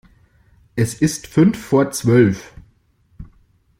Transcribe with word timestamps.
Es 0.75 0.95
ist 0.95 1.27
fünf 1.27 1.59
vor 1.63 1.91
zwölf. 1.91 2.55